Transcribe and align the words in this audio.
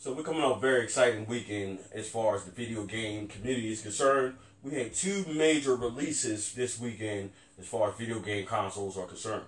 So 0.00 0.14
we're 0.14 0.22
coming 0.22 0.40
off 0.40 0.62
very 0.62 0.82
exciting 0.82 1.26
weekend 1.26 1.80
as 1.92 2.08
far 2.08 2.34
as 2.34 2.44
the 2.44 2.50
video 2.50 2.84
game 2.84 3.28
community 3.28 3.70
is 3.70 3.82
concerned. 3.82 4.36
We 4.62 4.72
had 4.72 4.94
two 4.94 5.26
major 5.30 5.74
releases 5.74 6.54
this 6.54 6.80
weekend 6.80 7.32
as 7.58 7.66
far 7.66 7.90
as 7.90 7.98
video 7.98 8.18
game 8.18 8.46
consoles 8.46 8.96
are 8.96 9.04
concerned. 9.04 9.44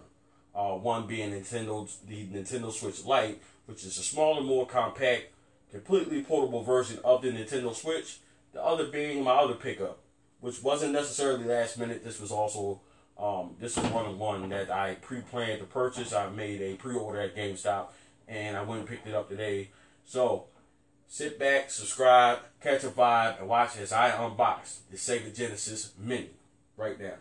Uh, 0.54 0.74
one 0.74 1.06
being 1.06 1.30
Nintendo's 1.30 2.00
the 2.06 2.26
Nintendo 2.26 2.70
Switch 2.70 3.02
Lite, 3.02 3.40
which 3.64 3.82
is 3.86 3.96
a 3.96 4.02
smaller, 4.02 4.42
more 4.42 4.66
compact, 4.66 5.28
completely 5.70 6.22
portable 6.22 6.62
version 6.62 6.98
of 7.02 7.22
the 7.22 7.32
Nintendo 7.32 7.74
Switch. 7.74 8.18
The 8.52 8.62
other 8.62 8.88
being 8.88 9.24
my 9.24 9.32
other 9.32 9.54
pickup, 9.54 10.00
which 10.40 10.62
wasn't 10.62 10.92
necessarily 10.92 11.46
last 11.46 11.78
minute. 11.78 12.04
This 12.04 12.20
was 12.20 12.30
also 12.30 12.82
um, 13.18 13.56
this 13.58 13.78
is 13.78 13.84
one 13.84 14.04
of 14.04 14.18
one 14.18 14.50
that 14.50 14.70
I 14.70 14.96
pre-planned 14.96 15.60
to 15.60 15.64
purchase. 15.66 16.12
I 16.12 16.28
made 16.28 16.60
a 16.60 16.74
pre-order 16.74 17.22
at 17.22 17.34
GameStop, 17.34 17.86
and 18.28 18.54
I 18.54 18.62
went 18.62 18.80
and 18.80 18.88
picked 18.90 19.06
it 19.06 19.14
up 19.14 19.30
today. 19.30 19.70
So 20.04 20.46
sit 21.06 21.38
back, 21.38 21.70
subscribe, 21.70 22.40
catch 22.60 22.84
a 22.84 22.88
vibe, 22.88 23.40
and 23.40 23.48
watch 23.48 23.76
as 23.76 23.92
I 23.92 24.10
unbox 24.10 24.78
the 24.90 24.96
Sega 24.96 25.34
Genesis 25.34 25.92
Mini 25.98 26.30
right 26.76 26.98
now. 27.00 27.14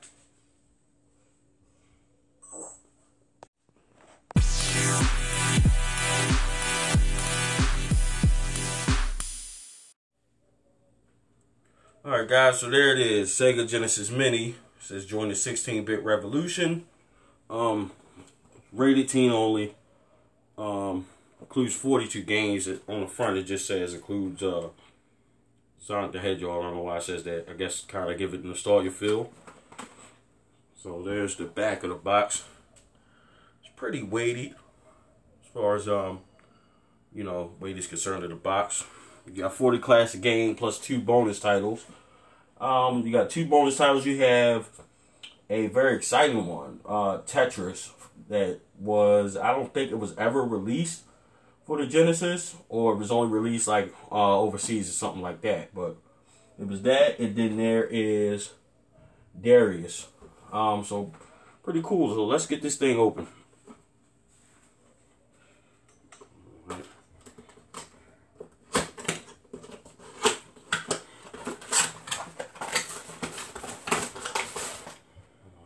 Alright 12.04 12.28
guys, 12.28 12.60
so 12.60 12.70
there 12.70 12.96
it 12.96 13.00
is, 13.00 13.30
Sega 13.30 13.70
Genesis 13.70 14.10
Mini. 14.10 14.50
It 14.50 14.56
says 14.80 15.06
join 15.06 15.28
the 15.28 15.36
16-bit 15.36 16.04
revolution. 16.04 16.88
Um, 17.48 17.92
rated 18.74 19.08
teen 19.08 19.32
only. 19.32 19.76
Um, 20.58 21.06
includes 21.52 21.76
42 21.76 22.22
games. 22.22 22.70
On 22.88 23.02
the 23.02 23.08
front, 23.08 23.38
it 23.38 23.44
just 23.44 23.68
says 23.68 23.94
includes 23.94 24.42
uh, 24.42 24.70
Sonic 25.78 26.14
the 26.14 26.20
Hedgehog. 26.20 26.62
I 26.62 26.64
don't 26.64 26.76
know 26.76 26.84
why 26.84 26.96
it 26.96 27.04
says 27.04 27.26
that. 27.26 27.50
I 27.50 27.54
guess 27.54 27.82
kind 27.82 28.10
of 28.10 28.18
give 28.18 28.34
it 28.34 28.44
an 28.44 28.48
nostalgia 28.48 28.90
feel. 28.90 29.30
So 30.82 31.02
there's 31.04 31.36
the 31.36 31.44
back 31.44 31.84
of 31.84 31.90
the 31.90 31.96
box. 31.96 32.46
It's 33.62 33.74
pretty 33.76 34.02
weighty 34.02 34.54
as 35.44 35.52
far 35.54 35.76
as 35.76 35.90
um, 35.90 36.22
you 37.14 37.26
know, 37.26 37.52
weight 37.60 37.78
is 37.78 37.86
concerned 37.86 38.24
of 38.24 38.30
the 38.30 38.38
box. 38.38 38.86
You 39.28 39.44
got 39.44 39.54
40 39.54 39.80
classic 39.80 40.22
game 40.22 40.56
plus 40.56 40.80
two 40.80 41.02
bonus 41.02 41.42
titles. 41.42 41.86
Um, 42.62 43.06
you 43.06 43.12
got 43.12 43.30
two 43.30 43.46
bonus 43.46 43.76
titles. 43.76 44.06
You 44.06 44.22
have 44.22 44.70
a 45.50 45.68
very 45.68 45.98
exciting 45.98 46.46
one, 46.46 46.80
uh, 46.86 47.18
Tetris, 47.28 47.92
that 48.30 48.62
was 48.80 49.36
I 49.36 49.52
don't 49.52 49.74
think 49.74 49.92
it 49.92 50.00
was 50.00 50.16
ever 50.18 50.44
released 50.46 51.02
for 51.72 51.78
the 51.78 51.88
Genesis, 51.88 52.54
or 52.68 52.92
it 52.92 52.98
was 52.98 53.12
only 53.12 53.32
released 53.32 53.66
like 53.66 53.94
uh, 54.12 54.38
overseas 54.38 54.90
or 54.90 54.92
something 54.92 55.22
like 55.22 55.40
that. 55.40 55.74
But 55.74 55.96
it 56.60 56.68
was 56.68 56.82
that, 56.82 57.18
and 57.18 57.34
then 57.34 57.56
there 57.56 57.88
is 57.90 58.52
Darius. 59.42 60.10
Um, 60.52 60.84
so 60.84 61.14
pretty 61.64 61.82
cool. 61.82 62.14
So 62.14 62.26
let's 62.26 62.46
get 62.46 62.62
this 62.62 62.76
thing 62.76 62.98
open. 62.98 63.26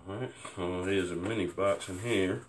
Alright, 0.08 0.32
so 0.56 0.84
here's 0.84 1.10
a 1.10 1.16
mini 1.16 1.48
box 1.48 1.90
in 1.90 1.98
here. 1.98 2.44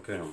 Camera. 0.00 0.28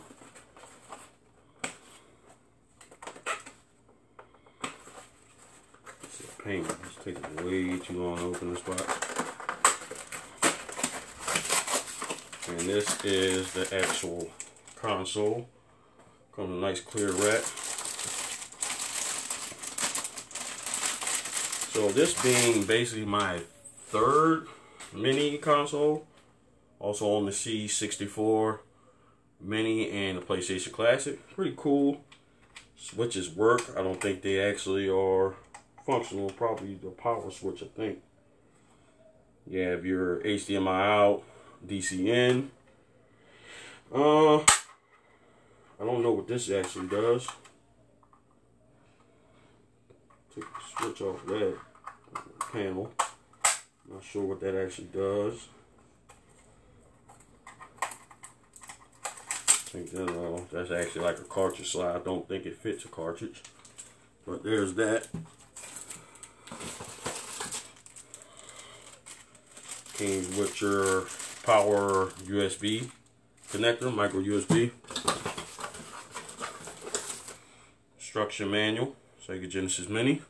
It's 6.04 6.20
a 6.22 6.44
pain. 6.44 6.66
It's 6.86 6.96
taking 7.04 7.36
way 7.46 7.80
too 7.80 8.02
long 8.02 8.18
to 8.18 8.24
open 8.24 8.54
this 8.54 8.62
box. 8.62 8.84
And 12.50 12.60
this 12.62 13.04
is 13.04 13.52
the 13.54 13.68
actual 13.76 14.32
console. 14.76 15.50
Comes 16.34 16.50
a 16.50 16.54
nice 16.54 16.80
clear 16.80 17.12
wrap. 17.12 17.44
So 21.74 21.90
this 21.90 22.20
being 22.24 22.64
basically 22.64 23.06
my 23.06 23.42
third 23.88 24.48
mini 24.94 25.38
console, 25.38 26.08
also 26.80 27.18
on 27.18 27.26
the 27.26 27.32
C64 27.32 28.60
Mini 29.40 29.90
and 29.90 30.18
the 30.18 30.22
PlayStation 30.22 30.72
Classic. 30.72 31.20
Pretty 31.36 31.54
cool. 31.56 32.02
Switches 32.76 33.30
work. 33.30 33.62
I 33.78 33.82
don't 33.82 34.02
think 34.02 34.22
they 34.22 34.40
actually 34.40 34.90
are 34.90 35.36
functional. 35.86 36.30
Probably 36.30 36.76
the 36.76 36.90
power 36.90 37.30
switch, 37.32 37.64
I 37.64 37.68
think. 37.68 38.00
You 39.50 39.62
have 39.62 39.86
your 39.86 40.18
HDMI 40.22 40.86
out, 40.86 41.24
DC 41.66 42.06
in. 42.06 42.52
Uh, 43.94 44.40
I 44.40 45.86
don't 45.86 46.04
know 46.04 46.12
what 46.12 46.28
this 46.28 46.50
actually 46.52 46.88
does. 46.88 47.28
Take 50.36 50.44
the 50.44 50.78
switch 50.78 51.02
off 51.02 51.26
that 51.28 51.56
panel. 52.52 52.92
Not 53.90 54.04
sure 54.04 54.24
what 54.24 54.42
that 54.42 54.62
actually 54.62 54.90
does. 54.94 55.48
Think 59.70 59.92
that, 59.92 60.10
uh, 60.10 60.42
that's 60.52 60.72
actually 60.72 61.02
like 61.02 61.20
a 61.20 61.24
cartridge 61.24 61.72
slide. 61.72 61.96
I 61.96 62.00
don't 62.00 62.28
think 62.28 62.46
it 62.46 62.56
fits 62.58 62.86
a 62.86 62.88
cartridge. 62.88 63.42
But 64.26 64.44
there's 64.44 64.74
that. 64.76 65.08
Came 69.98 70.38
with 70.38 70.62
your 70.62 71.08
power 71.44 72.12
USB 72.26 72.90
connector, 73.52 73.94
micro 73.94 74.22
USB. 74.22 74.72
Instruction 77.98 78.52
manual, 78.52 78.96
Sega 79.26 79.50
Genesis 79.50 79.90
Mini. 79.90 80.22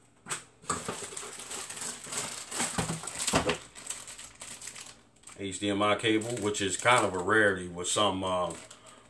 HDMI 5.40 6.00
cable, 6.00 6.30
which 6.42 6.62
is 6.62 6.78
kind 6.78 7.06
of 7.06 7.14
a 7.14 7.20
rarity 7.20 7.68
with 7.68 7.88
some 7.88 8.24
uh, 8.24 8.52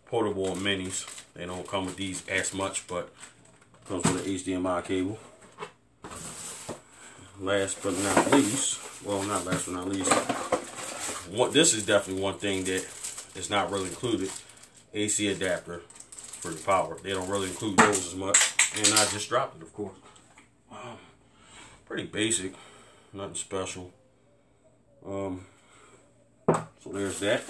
portable 0.07 0.55
minis. 0.55 1.05
They 1.33 1.45
don't 1.45 1.67
come 1.67 1.85
with 1.85 1.97
these 1.97 2.27
as 2.27 2.53
much, 2.53 2.87
but 2.87 3.13
comes 3.87 4.03
with 4.03 4.25
an 4.25 4.33
HDMI 4.33 4.83
cable. 4.83 5.19
Last 7.39 7.81
but 7.83 7.93
not 7.99 8.31
least, 8.31 8.79
well, 9.05 9.21
not 9.23 9.45
last 9.45 9.65
but 9.65 9.75
not 9.75 9.87
least, 9.87 10.11
what 11.29 11.53
this 11.53 11.73
is 11.73 11.85
definitely 11.85 12.21
one 12.21 12.39
thing 12.39 12.63
that 12.63 12.85
is 13.35 13.49
not 13.49 13.71
really 13.71 13.89
included. 13.89 14.31
AC 14.93 15.27
adapter 15.27 15.79
for 16.47 16.49
the 16.49 16.61
power. 16.63 16.97
They 17.03 17.11
don't 17.11 17.29
really 17.29 17.47
include 17.47 17.77
those 17.77 18.07
as 18.07 18.15
much. 18.15 18.37
And 18.77 18.87
I 18.93 19.05
just 19.05 19.29
dropped 19.29 19.57
it, 19.57 19.63
of 19.63 19.73
course. 19.73 19.97
Um, 20.71 20.97
pretty 21.85 22.05
basic, 22.05 22.53
nothing 23.13 23.35
special. 23.35 23.91
Um, 25.05 25.45
so 26.47 26.89
there's 26.91 27.19
that. 27.19 27.43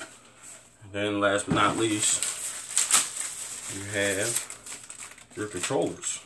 then 0.92 1.20
last 1.20 1.46
but 1.48 1.56
not 1.56 1.78
least, 1.78 2.37
you 3.76 3.84
have 3.94 5.32
your 5.36 5.48
controllers. 5.48 6.22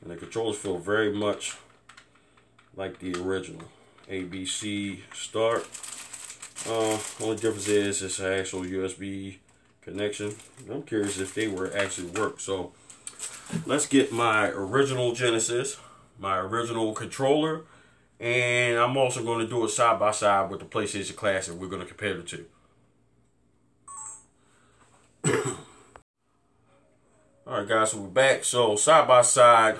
And 0.00 0.10
the 0.10 0.16
controllers 0.16 0.56
feel 0.56 0.78
very 0.78 1.12
much 1.12 1.56
like 2.76 2.98
the 2.98 3.14
original. 3.14 3.68
ABC 4.08 5.00
start. 5.14 5.66
Uh, 6.68 6.98
only 7.22 7.36
difference 7.36 7.68
is 7.68 8.02
it's 8.02 8.18
an 8.18 8.32
actual 8.32 8.62
USB 8.62 9.38
connection. 9.80 10.34
I'm 10.70 10.82
curious 10.82 11.18
if 11.18 11.34
they 11.34 11.48
were 11.48 11.74
actually 11.76 12.08
work. 12.08 12.40
So 12.40 12.72
let's 13.66 13.86
get 13.86 14.12
my 14.12 14.48
original 14.48 15.12
Genesis, 15.12 15.78
my 16.18 16.38
original 16.38 16.92
controller, 16.92 17.62
and 18.20 18.78
I'm 18.78 18.96
also 18.96 19.22
going 19.22 19.40
to 19.40 19.46
do 19.46 19.64
it 19.64 19.68
side 19.70 19.98
by 19.98 20.10
side 20.10 20.50
with 20.50 20.60
the 20.60 20.66
PlayStation 20.66 21.16
Classic. 21.16 21.54
We're 21.54 21.68
going 21.68 21.82
to 21.82 21.88
compare 21.88 22.14
the 22.14 22.22
two. 22.22 22.46
Alright 27.54 27.68
guys, 27.68 27.92
so 27.92 28.00
we're 28.00 28.08
back. 28.08 28.42
So 28.42 28.74
side 28.74 29.06
by 29.06 29.22
side, 29.22 29.76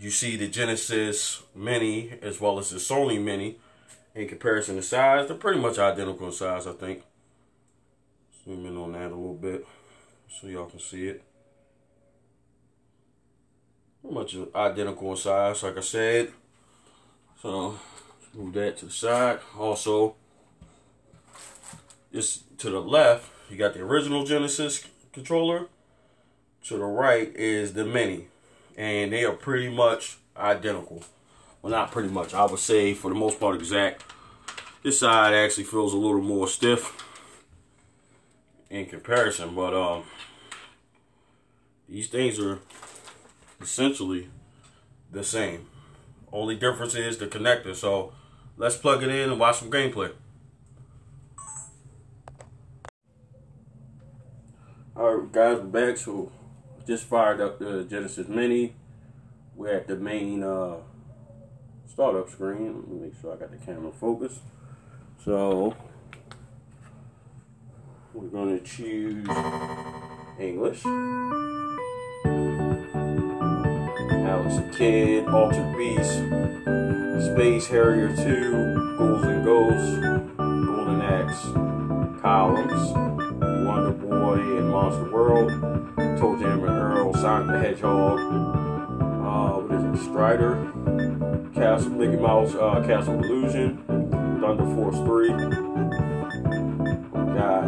you 0.00 0.10
see 0.10 0.34
the 0.34 0.48
Genesis 0.48 1.40
Mini 1.54 2.18
as 2.20 2.40
well 2.40 2.58
as 2.58 2.70
the 2.70 2.78
Sony 2.78 3.22
Mini. 3.22 3.60
In 4.16 4.26
comparison 4.26 4.74
to 4.74 4.82
size, 4.82 5.28
they're 5.28 5.36
pretty 5.36 5.60
much 5.60 5.78
identical 5.78 6.26
in 6.26 6.32
size, 6.32 6.66
I 6.66 6.72
think. 6.72 7.04
Zoom 8.44 8.66
in 8.66 8.76
on 8.76 8.90
that 8.94 9.12
a 9.12 9.14
little 9.14 9.34
bit 9.34 9.64
so 10.28 10.48
y'all 10.48 10.66
can 10.66 10.80
see 10.80 11.06
it. 11.06 11.22
Pretty 14.00 14.16
much 14.16 14.36
identical 14.56 15.12
in 15.12 15.16
size, 15.16 15.62
like 15.62 15.76
I 15.76 15.80
said. 15.80 16.32
So 17.40 17.78
move 18.34 18.52
that 18.54 18.78
to 18.78 18.86
the 18.86 18.90
side. 18.90 19.38
Also, 19.56 20.16
Just 22.12 22.58
to 22.58 22.70
the 22.70 22.80
left, 22.80 23.30
you 23.48 23.56
got 23.56 23.74
the 23.74 23.80
original 23.82 24.24
Genesis 24.24 24.84
controller. 25.12 25.68
To 26.68 26.78
the 26.78 26.84
right 26.84 27.34
is 27.34 27.72
the 27.72 27.84
Mini, 27.84 28.28
and 28.76 29.12
they 29.12 29.24
are 29.24 29.32
pretty 29.32 29.68
much 29.68 30.18
identical. 30.36 31.02
Well, 31.60 31.72
not 31.72 31.90
pretty 31.90 32.08
much. 32.08 32.34
I 32.34 32.44
would 32.46 32.60
say 32.60 32.94
for 32.94 33.08
the 33.08 33.16
most 33.16 33.40
part 33.40 33.56
exact. 33.56 34.04
This 34.82 35.00
side 35.00 35.34
actually 35.34 35.64
feels 35.64 35.92
a 35.92 35.96
little 35.96 36.22
more 36.22 36.46
stiff 36.48 37.04
in 38.70 38.86
comparison, 38.86 39.54
but 39.54 39.74
um, 39.74 40.04
these 41.88 42.08
things 42.08 42.38
are 42.38 42.58
essentially 43.60 44.28
the 45.10 45.22
same. 45.22 45.66
Only 46.32 46.56
difference 46.56 46.94
is 46.94 47.18
the 47.18 47.26
connector. 47.26 47.74
So 47.74 48.12
let's 48.56 48.76
plug 48.76 49.02
it 49.02 49.10
in 49.10 49.30
and 49.30 49.38
watch 49.38 49.58
some 49.58 49.70
gameplay. 49.70 50.12
Alright 54.96 55.32
guys, 55.32 55.58
we're 55.58 55.64
back. 55.64 55.96
So 55.96 56.32
just 56.86 57.04
fired 57.04 57.40
up 57.40 57.58
the 57.58 57.84
Genesis 57.84 58.28
Mini. 58.28 58.74
We're 59.54 59.74
at 59.74 59.86
the 59.86 59.96
main 59.96 60.42
uh, 60.42 60.76
startup 61.86 62.30
screen. 62.30 62.74
Let 62.76 62.88
me 62.88 63.00
make 63.06 63.20
sure 63.20 63.32
I 63.32 63.36
got 63.36 63.50
the 63.50 63.58
camera 63.58 63.92
focused. 63.92 64.40
So 65.24 65.76
we're 68.14 68.28
going 68.28 68.58
to 68.58 68.64
choose 68.64 69.26
English. 70.38 70.84
Alex 74.32 74.56
the 74.56 74.62
Kidd, 74.76 75.26
Altered 75.28 75.76
Beast, 75.76 76.14
Space 77.32 77.66
Harrier 77.66 78.14
2, 78.16 78.96
Ghouls 78.96 79.24
and 79.24 79.44
Ghosts, 79.44 79.98
Golden 80.36 81.02
Axe, 81.02 81.42
Columns, 82.22 82.92
Wonder 83.66 83.92
Boy 83.92 84.34
and 84.34 84.70
Monster 84.70 85.10
World, 85.10 85.50
ToeJam 86.18 86.52
and 86.54 86.62
Earl, 86.64 86.71
Sonic 87.32 87.46
the 87.46 87.58
Hedgehog, 87.60 88.18
uh, 88.20 89.60
what 89.62 89.80
is 89.80 90.00
it, 90.00 90.04
Strider, 90.04 90.52
Castle, 91.54 91.92
Mickey 91.92 92.16
Mouse, 92.16 92.54
uh, 92.54 92.84
Castle 92.86 93.24
Illusion, 93.24 93.82
Thunder 94.38 94.66
Force 94.74 94.96
3, 94.96 95.32
we 95.32 95.38
got 97.32 97.64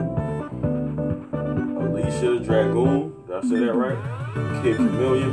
Alisia 1.81 2.44
Dragoon, 2.44 3.14
did 3.26 3.37
I 3.37 3.40
say 3.40 3.58
that 3.61 3.72
right? 3.72 4.62
Kid 4.62 4.76
Chameleon, 4.76 5.32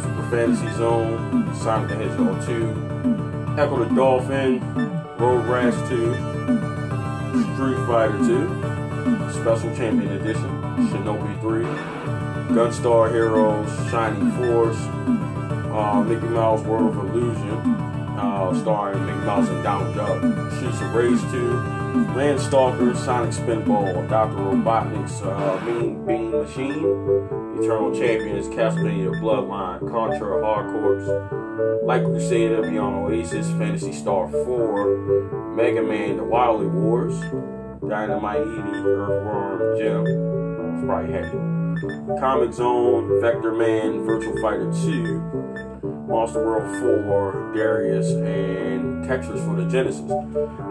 Super 0.00 0.30
Fantasy 0.30 0.70
Zone, 0.78 1.54
Sonic 1.56 1.90
the 1.90 1.96
Hedgehog 1.96 2.46
2, 2.46 3.60
Ecco 3.60 3.86
the 3.86 3.94
Dolphin, 3.94 4.60
Road 5.18 5.44
Rash 5.44 5.76
2, 5.90 6.14
Street 7.52 7.76
Fighter 7.86 8.16
2, 8.24 9.32
Special 9.34 9.76
Champion 9.76 10.12
Edition, 10.12 10.59
Shinobi 10.90 11.40
3, 11.40 11.64
Gunstar 12.54 13.12
Heroes, 13.12 13.70
Shining 13.90 14.32
Force, 14.32 14.76
uh, 15.70 16.02
Mickey 16.02 16.26
Mouse 16.26 16.62
World 16.62 16.96
of 16.96 17.14
Illusion, 17.14 17.58
uh, 18.18 18.52
starring 18.60 19.06
Mickey 19.06 19.18
Mouse 19.20 19.48
and 19.48 19.62
Donald 19.62 19.94
Duck, 19.94 20.18
Streets 20.54 20.80
of 20.80 20.92
Rage 20.92 21.20
2, 21.30 21.80
Landstalker, 22.16 22.96
Sonic 22.96 23.30
Spinball, 23.30 24.08
Dr. 24.08 24.34
Robotnik's 24.34 25.22
uh, 25.22 25.62
Mean 25.64 26.04
Bean 26.04 26.32
Machine, 26.32 26.84
Eternal 27.62 27.94
Champions, 27.94 28.48
Castlevania 28.48 29.12
Bloodline, 29.20 29.78
Contra 29.88 30.44
Hard 30.44 30.66
Corps, 30.72 31.80
Light 31.84 32.04
Crusader, 32.04 32.62
Beyond 32.68 32.96
Oasis, 32.96 33.48
Phantasy 33.52 33.92
Star 33.92 34.28
4, 34.28 35.54
Mega 35.54 35.82
Man, 35.82 36.16
The 36.16 36.24
Wily 36.24 36.66
Wars, 36.66 37.20
Dynamite 37.88 38.40
Edie, 38.40 38.78
Earthworm 38.84 39.78
Jim, 39.78 40.29
it's 40.74 40.84
probably 40.84 41.12
heavy, 41.12 41.36
Comix 42.20 42.54
Zone, 42.54 43.08
Vectorman, 43.22 44.04
Virtual 44.04 44.40
Fighter 44.40 44.70
2, 44.84 45.40
Monster 46.08 46.44
World 46.44 46.80
4, 47.04 47.52
Darius, 47.54 48.10
and 48.10 49.04
Tetris 49.04 49.44
for 49.44 49.56
the 49.60 49.68
Genesis. 49.70 50.02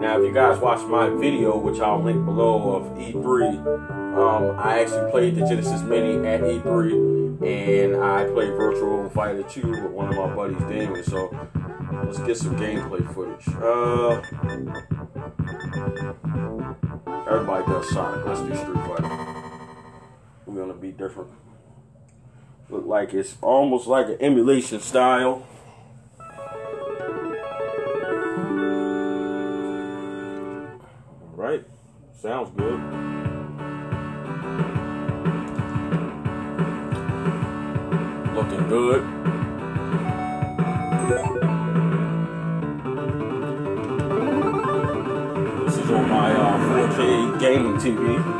Now, 0.00 0.18
if 0.18 0.24
you 0.24 0.32
guys 0.32 0.58
watch 0.58 0.86
my 0.86 1.08
video, 1.08 1.56
which 1.58 1.80
I'll 1.80 2.02
link 2.02 2.24
below 2.24 2.74
of 2.76 2.98
E3, 2.98 3.90
um, 4.16 4.58
I 4.58 4.80
actually 4.80 5.10
played 5.10 5.36
the 5.36 5.46
Genesis 5.46 5.82
Mini 5.82 6.26
at 6.26 6.40
E3, 6.40 7.42
and 7.42 8.02
I 8.02 8.24
played 8.24 8.50
Virtual 8.50 9.08
Fighter 9.10 9.42
2 9.42 9.70
with 9.70 9.92
one 9.92 10.08
of 10.08 10.16
my 10.16 10.34
buddies, 10.34 10.58
Damon. 10.68 11.02
So 11.04 11.30
let's 12.04 12.18
get 12.20 12.36
some 12.36 12.56
gameplay 12.56 13.02
footage. 13.14 13.48
Uh, 13.56 14.20
everybody 17.30 17.66
does 17.66 17.88
Sonic. 17.90 18.26
Let's 18.26 18.40
do 18.40 18.54
Street 18.56 18.76
Fighter. 18.86 19.39
Gonna 20.54 20.74
be 20.74 20.90
different. 20.90 21.30
Look 22.68 22.84
like 22.84 23.14
it's 23.14 23.36
almost 23.40 23.86
like 23.86 24.08
an 24.08 24.16
emulation 24.20 24.80
style. 24.80 25.46
All 31.20 31.36
right, 31.36 31.64
sounds 32.20 32.50
good. 32.56 32.80
Looking 38.34 38.68
good. 38.68 39.02
This 45.64 45.78
is 45.78 45.90
on 45.90 46.08
my 46.10 46.32
uh, 46.34 46.58
4K 46.88 47.40
gaming 47.40 47.76
TV. 47.76 48.39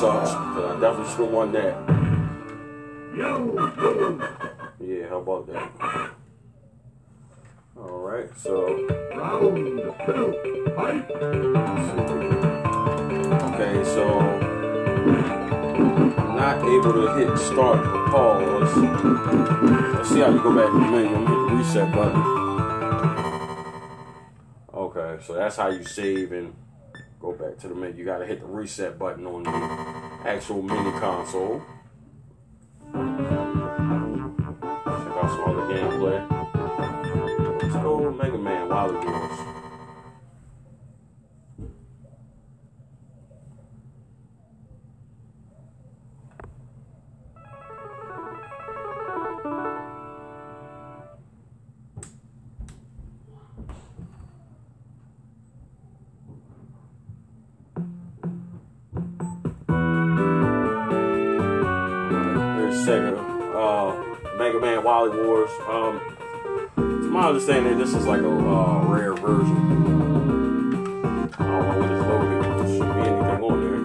sucks, 0.00 0.32
but 0.32 0.64
I 0.64 0.80
definitely 0.80 1.12
still 1.12 1.26
want 1.26 1.52
that. 1.52 1.74
Yo. 3.14 3.28
Yeah, 4.80 5.08
how 5.10 5.18
about 5.18 5.46
that? 5.48 5.70
Alright, 7.76 8.30
so. 8.38 8.64
Okay, 13.44 13.84
so. 13.84 14.04
I'm 16.16 16.34
not 16.34 16.58
able 16.64 16.94
to 16.94 17.06
hit 17.18 17.38
start 17.38 17.86
or 17.86 18.08
pause. 18.08 18.76
Let's 19.96 20.08
see 20.08 20.20
how 20.20 20.30
you 20.30 20.42
go 20.42 20.50
back 20.56 20.72
to 20.72 20.78
the 20.80 20.90
menu. 20.90 21.14
Hit 21.14 21.26
the 21.26 21.54
reset 21.56 21.92
button. 21.94 22.22
Okay, 24.72 25.22
so 25.22 25.34
that's 25.34 25.56
how 25.56 25.68
you 25.68 25.84
save 25.84 26.32
and 26.32 26.54
go 27.20 27.32
back 27.32 27.58
to 27.58 27.68
the 27.68 27.74
menu. 27.74 27.98
You 27.98 28.04
gotta 28.04 28.26
hit 28.26 28.40
the 28.40 28.46
reset 28.46 28.98
button 28.98 29.26
on 29.26 29.42
the 29.44 30.28
actual 30.28 30.62
mini 30.62 30.90
console. 30.98 31.62
Uh, 62.90 63.94
Mega 64.36 64.58
Man 64.58 64.82
Wily 64.82 65.10
Wars. 65.10 65.50
Um, 65.68 66.00
to 66.74 67.08
my 67.08 67.28
understanding, 67.28 67.78
this 67.78 67.94
is 67.94 68.04
like 68.04 68.20
a 68.20 68.28
uh, 68.28 68.84
rare 68.84 69.14
version. 69.14 69.56
I 71.38 71.46
don't 71.46 71.78
know 71.78 71.78
what 71.78 71.88
it's. 71.92 72.00
There 72.58 72.66
should 72.66 72.94
be 72.94 73.00
anything 73.00 73.44
on 73.44 73.60
there. 73.60 73.78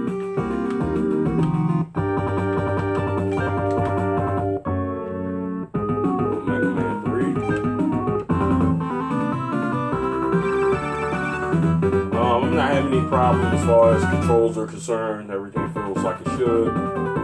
Um, 12.20 12.44
I'm 12.44 12.56
not 12.56 12.72
having 12.72 12.92
any 12.92 13.08
problems 13.08 13.54
as 13.54 13.66
far 13.68 13.94
as 13.94 14.04
controls 14.06 14.58
are 14.58 14.66
concerned. 14.66 15.30
Everything 15.30 15.72
feels 15.74 15.98
like 15.98 16.22
it 16.22 16.38
should. 16.40 17.15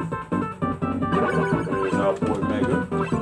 Boy 1.11 2.41
Mega. 2.47 3.20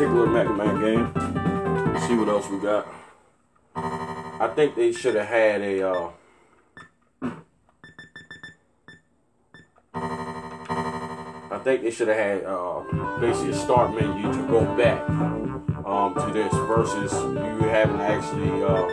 Uh, 0.00 0.08
particular 0.08 0.26
Mega 0.26 0.52
Man 0.54 0.80
game. 0.80 1.92
Let's 1.92 2.06
see 2.06 2.14
what 2.16 2.28
else 2.28 2.48
we 2.48 2.58
got. 2.58 2.86
I 3.74 4.50
think 4.54 4.74
they 4.74 4.92
should 4.92 5.14
have 5.14 5.26
had 5.26 5.60
a. 5.60 5.90
Uh, 5.90 6.10
I 11.52 11.58
think 11.62 11.82
they 11.82 11.90
should 11.90 12.08
have 12.08 12.16
had 12.16 12.44
uh, 12.44 13.18
basically 13.20 13.50
a 13.50 13.54
start 13.54 13.94
menu 13.94 14.32
to 14.32 14.48
go 14.48 14.64
back 14.76 15.06
um, 15.84 16.14
to 16.14 16.32
this 16.32 16.52
versus 16.66 17.12
you 17.12 17.68
having 17.68 17.98
to 17.98 18.02
actually 18.02 18.62
uh, 18.62 18.88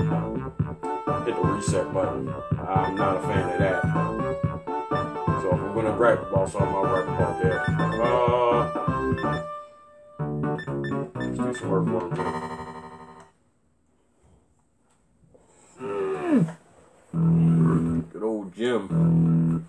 hit 1.24 1.36
the 1.36 1.42
reset 1.42 1.94
button. 1.94 2.34
I'm 2.68 2.96
not 2.96 3.18
a 3.18 3.22
fan 3.22 3.50
of 3.54 3.60
that. 3.60 3.84
So 5.42 5.56
if 5.56 5.62
we're 5.62 5.84
gonna 5.84 5.92
rap 5.92 6.22
about 6.24 6.50
something, 6.50 6.68
I'll 6.68 6.84
rap 6.84 7.08
about 7.08 7.42
that. 7.42 8.02
Uh, 8.02 8.97
let's 10.68 11.62
work 11.62 11.88
for. 11.88 12.10
Good 18.12 18.24
old 18.24 18.56
Jim. 18.56 19.66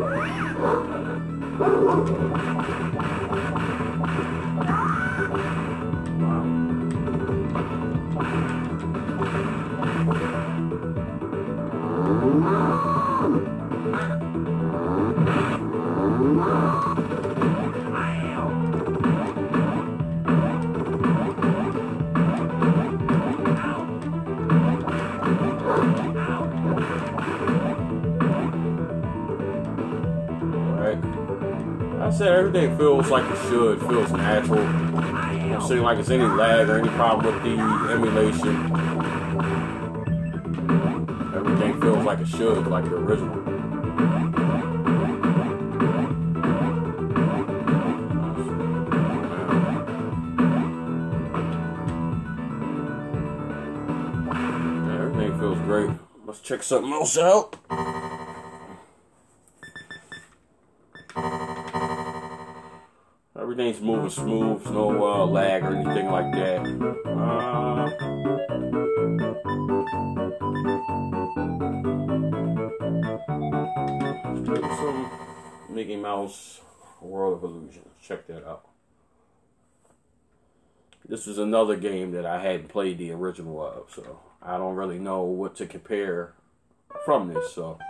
Right. 0.00 0.56
I 32.10 32.12
said 32.12 32.32
everything 32.32 32.76
feels 32.76 33.08
like 33.08 33.24
it 33.30 33.38
should, 33.48 33.78
feels 33.82 34.10
natural. 34.10 34.64
Don't 34.64 35.62
seem 35.68 35.82
like 35.82 35.96
there's 35.96 36.10
any 36.10 36.24
lag 36.24 36.68
or 36.68 36.80
any 36.80 36.88
problem 36.88 37.32
with 37.32 37.44
the 37.44 37.56
emulation. 37.92 38.56
Everything 41.32 41.80
feels 41.80 42.04
like 42.04 42.18
it 42.18 42.26
should, 42.26 42.66
like 42.66 42.84
the 42.86 42.96
original. 42.96 43.38
Everything 55.00 55.38
feels 55.38 55.58
great. 55.58 55.90
Let's 56.26 56.40
check 56.40 56.64
something 56.64 56.92
else 56.92 57.16
out. 57.16 57.99
Everything's 63.50 63.80
moving 63.80 64.10
smooth, 64.10 64.64
no 64.70 65.04
uh, 65.04 65.26
lag 65.26 65.64
or 65.64 65.74
anything 65.74 66.08
like 66.08 66.30
that. 66.34 66.60
Uh, 67.04 67.90
some 74.76 75.10
Mickey 75.68 75.96
Mouse 75.96 76.60
World 77.00 77.38
of 77.38 77.42
Illusions. 77.42 77.88
Check 78.00 78.28
that 78.28 78.46
out. 78.46 78.68
This 81.08 81.26
is 81.26 81.36
another 81.38 81.74
game 81.74 82.12
that 82.12 82.24
I 82.24 82.40
hadn't 82.40 82.68
played 82.68 82.98
the 82.98 83.10
original 83.10 83.66
of, 83.66 83.92
so 83.92 84.20
I 84.40 84.58
don't 84.58 84.76
really 84.76 85.00
know 85.00 85.22
what 85.22 85.56
to 85.56 85.66
compare 85.66 86.34
from 87.04 87.34
this. 87.34 87.52
So. 87.52 87.80